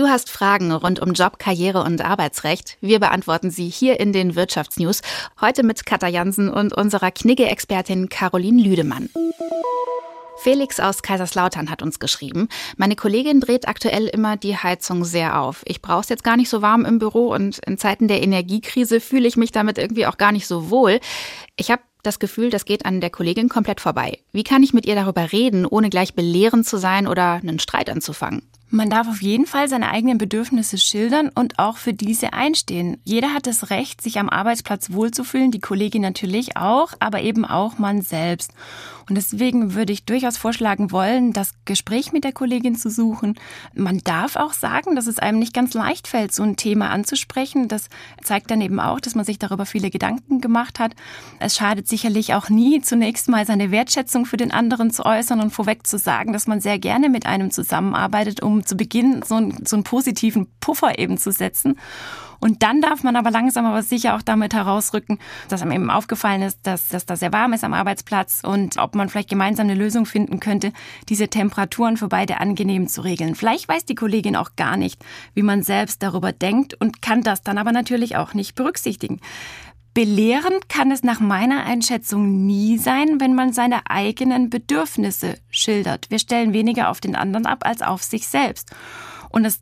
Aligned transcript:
Du 0.00 0.08
hast 0.08 0.30
Fragen 0.30 0.72
rund 0.72 0.98
um 1.00 1.12
Job, 1.12 1.38
Karriere 1.38 1.82
und 1.82 2.02
Arbeitsrecht. 2.02 2.78
Wir 2.80 3.00
beantworten 3.00 3.50
sie 3.50 3.68
hier 3.68 4.00
in 4.00 4.14
den 4.14 4.34
Wirtschaftsnews. 4.34 5.02
Heute 5.42 5.62
mit 5.62 5.84
Katja 5.84 6.08
Jansen 6.08 6.48
und 6.48 6.72
unserer 6.72 7.10
Knigge-Expertin 7.10 8.08
Caroline 8.08 8.62
Lüdemann. 8.62 9.10
Felix 10.38 10.80
aus 10.80 11.02
Kaiserslautern 11.02 11.70
hat 11.70 11.82
uns 11.82 11.98
geschrieben, 11.98 12.48
meine 12.78 12.96
Kollegin 12.96 13.40
dreht 13.40 13.68
aktuell 13.68 14.06
immer 14.06 14.38
die 14.38 14.56
Heizung 14.56 15.04
sehr 15.04 15.38
auf. 15.38 15.60
Ich 15.66 15.82
brauche 15.82 16.00
es 16.00 16.08
jetzt 16.08 16.24
gar 16.24 16.38
nicht 16.38 16.48
so 16.48 16.62
warm 16.62 16.86
im 16.86 16.98
Büro 16.98 17.34
und 17.34 17.58
in 17.66 17.76
Zeiten 17.76 18.08
der 18.08 18.22
Energiekrise 18.22 19.00
fühle 19.00 19.28
ich 19.28 19.36
mich 19.36 19.52
damit 19.52 19.76
irgendwie 19.76 20.06
auch 20.06 20.16
gar 20.16 20.32
nicht 20.32 20.46
so 20.46 20.70
wohl. 20.70 20.98
Ich 21.56 21.70
habe 21.70 21.82
das 22.02 22.18
Gefühl, 22.18 22.48
das 22.48 22.64
geht 22.64 22.86
an 22.86 23.02
der 23.02 23.10
Kollegin 23.10 23.50
komplett 23.50 23.82
vorbei. 23.82 24.18
Wie 24.32 24.44
kann 24.44 24.62
ich 24.62 24.72
mit 24.72 24.86
ihr 24.86 24.94
darüber 24.94 25.30
reden, 25.30 25.66
ohne 25.66 25.90
gleich 25.90 26.14
belehrend 26.14 26.66
zu 26.66 26.78
sein 26.78 27.06
oder 27.06 27.32
einen 27.32 27.58
Streit 27.58 27.90
anzufangen? 27.90 28.49
Man 28.72 28.88
darf 28.88 29.08
auf 29.08 29.20
jeden 29.20 29.46
Fall 29.46 29.68
seine 29.68 29.90
eigenen 29.90 30.16
Bedürfnisse 30.16 30.78
schildern 30.78 31.28
und 31.34 31.58
auch 31.58 31.76
für 31.76 31.92
diese 31.92 32.32
einstehen. 32.32 32.98
Jeder 33.02 33.34
hat 33.34 33.48
das 33.48 33.70
Recht, 33.70 34.00
sich 34.00 34.20
am 34.20 34.28
Arbeitsplatz 34.28 34.92
wohlzufühlen, 34.92 35.50
die 35.50 35.58
Kollegin 35.58 36.02
natürlich 36.02 36.56
auch, 36.56 36.92
aber 37.00 37.20
eben 37.20 37.44
auch 37.44 37.78
man 37.78 38.00
selbst. 38.00 38.52
Und 39.10 39.16
deswegen 39.16 39.74
würde 39.74 39.92
ich 39.92 40.04
durchaus 40.04 40.36
vorschlagen 40.36 40.92
wollen, 40.92 41.32
das 41.32 41.50
Gespräch 41.64 42.12
mit 42.12 42.22
der 42.22 42.30
Kollegin 42.30 42.76
zu 42.76 42.90
suchen. 42.90 43.34
Man 43.74 43.98
darf 43.98 44.36
auch 44.36 44.52
sagen, 44.52 44.94
dass 44.94 45.08
es 45.08 45.18
einem 45.18 45.40
nicht 45.40 45.52
ganz 45.52 45.74
leicht 45.74 46.06
fällt, 46.06 46.32
so 46.32 46.44
ein 46.44 46.54
Thema 46.54 46.90
anzusprechen. 46.90 47.66
Das 47.66 47.88
zeigt 48.22 48.52
dann 48.52 48.60
eben 48.60 48.78
auch, 48.78 49.00
dass 49.00 49.16
man 49.16 49.24
sich 49.24 49.40
darüber 49.40 49.66
viele 49.66 49.90
Gedanken 49.90 50.40
gemacht 50.40 50.78
hat. 50.78 50.94
Es 51.40 51.56
schadet 51.56 51.88
sicherlich 51.88 52.34
auch 52.34 52.50
nie, 52.50 52.82
zunächst 52.82 53.28
mal 53.28 53.44
seine 53.44 53.72
Wertschätzung 53.72 54.26
für 54.26 54.36
den 54.36 54.52
anderen 54.52 54.92
zu 54.92 55.04
äußern 55.04 55.40
und 55.40 55.50
vorweg 55.50 55.88
zu 55.88 55.98
sagen, 55.98 56.32
dass 56.32 56.46
man 56.46 56.60
sehr 56.60 56.78
gerne 56.78 57.08
mit 57.08 57.26
einem 57.26 57.50
zusammenarbeitet, 57.50 58.40
um 58.40 58.59
zu 58.64 58.76
Beginn 58.76 59.22
so 59.22 59.36
einen, 59.36 59.66
so 59.66 59.76
einen 59.76 59.84
positiven 59.84 60.48
Puffer 60.60 60.98
eben 60.98 61.18
zu 61.18 61.32
setzen. 61.32 61.76
Und 62.40 62.62
dann 62.62 62.80
darf 62.80 63.02
man 63.02 63.16
aber 63.16 63.30
langsam 63.30 63.66
aber 63.66 63.82
sicher 63.82 64.16
auch 64.16 64.22
damit 64.22 64.54
herausrücken, 64.54 65.18
dass 65.48 65.60
einem 65.60 65.72
eben 65.72 65.90
aufgefallen 65.90 66.42
ist, 66.42 66.60
dass, 66.62 66.88
dass 66.88 67.04
da 67.04 67.16
sehr 67.16 67.32
warm 67.32 67.52
ist 67.52 67.64
am 67.64 67.74
Arbeitsplatz 67.74 68.40
und 68.42 68.78
ob 68.78 68.94
man 68.94 69.10
vielleicht 69.10 69.28
gemeinsam 69.28 69.66
eine 69.66 69.78
Lösung 69.78 70.06
finden 70.06 70.40
könnte, 70.40 70.72
diese 71.08 71.28
Temperaturen 71.28 71.98
für 71.98 72.08
beide 72.08 72.40
angenehm 72.40 72.88
zu 72.88 73.02
regeln. 73.02 73.34
Vielleicht 73.34 73.68
weiß 73.68 73.84
die 73.84 73.94
Kollegin 73.94 74.36
auch 74.36 74.56
gar 74.56 74.78
nicht, 74.78 75.04
wie 75.34 75.42
man 75.42 75.62
selbst 75.62 76.02
darüber 76.02 76.32
denkt 76.32 76.74
und 76.80 77.02
kann 77.02 77.22
das 77.22 77.42
dann 77.42 77.58
aber 77.58 77.72
natürlich 77.72 78.16
auch 78.16 78.32
nicht 78.32 78.54
berücksichtigen. 78.54 79.20
Belehrend 79.92 80.68
kann 80.68 80.92
es 80.92 81.02
nach 81.02 81.20
meiner 81.20 81.64
Einschätzung 81.64 82.46
nie 82.46 82.78
sein, 82.78 83.20
wenn 83.20 83.34
man 83.34 83.52
seine 83.52 83.90
eigenen 83.90 84.48
Bedürfnisse 84.48 85.36
schildert. 85.50 86.10
Wir 86.10 86.20
stellen 86.20 86.52
weniger 86.52 86.90
auf 86.90 87.00
den 87.00 87.16
anderen 87.16 87.46
ab 87.46 87.66
als 87.66 87.82
auf 87.82 88.02
sich 88.02 88.28
selbst. 88.28 88.70
Und 89.30 89.44
es 89.44 89.60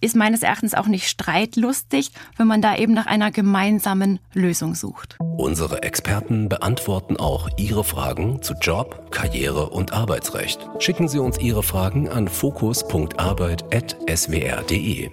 ist 0.00 0.16
meines 0.16 0.42
Erachtens 0.42 0.74
auch 0.74 0.86
nicht 0.86 1.06
streitlustig, 1.08 2.12
wenn 2.36 2.46
man 2.46 2.62
da 2.62 2.76
eben 2.76 2.94
nach 2.94 3.04
einer 3.06 3.30
gemeinsamen 3.30 4.18
Lösung 4.32 4.74
sucht. 4.74 5.18
Unsere 5.36 5.82
Experten 5.82 6.48
beantworten 6.48 7.18
auch 7.18 7.50
Ihre 7.56 7.84
Fragen 7.84 8.42
zu 8.42 8.54
Job, 8.54 9.10
Karriere 9.10 9.68
und 9.70 9.92
Arbeitsrecht. 9.92 10.66
Schicken 10.78 11.08
Sie 11.08 11.18
uns 11.18 11.38
Ihre 11.38 11.62
Fragen 11.62 12.08
an 12.08 12.26
fokus.arbeit.swr.de. 12.28 15.10